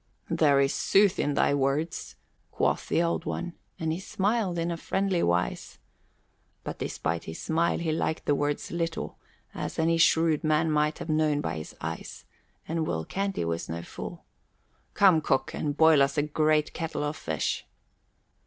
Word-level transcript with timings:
"There 0.31 0.59
is 0.59 0.73
sooth 0.73 1.19
in 1.19 1.35
thy 1.35 1.53
words," 1.53 2.15
quoth 2.49 2.89
the 2.89 3.03
Old 3.03 3.25
One, 3.25 3.53
and 3.79 3.93
he 3.93 3.99
smiled 3.99 4.57
in 4.57 4.75
friendly 4.77 5.21
wise. 5.21 5.77
(But 6.63 6.79
despite 6.79 7.25
his 7.25 7.39
smile, 7.39 7.77
he 7.77 7.91
liked 7.91 8.25
the 8.25 8.33
words 8.33 8.71
little, 8.71 9.19
as 9.53 9.77
any 9.77 9.99
shrewd 9.99 10.43
man 10.43 10.71
might 10.71 10.97
have 10.97 11.09
known 11.09 11.39
by 11.39 11.57
his 11.57 11.75
eyes, 11.81 12.25
and 12.67 12.87
Will 12.87 13.05
Canty 13.05 13.45
was 13.45 13.69
no 13.69 13.83
fool.) 13.83 14.23
"Come, 14.95 15.21
cook, 15.21 15.53
and 15.53 15.77
boil 15.77 16.01
us 16.01 16.17
a 16.17 16.23
great 16.23 16.73
kettle 16.73 17.03
of 17.03 17.15
fish." 17.15 17.67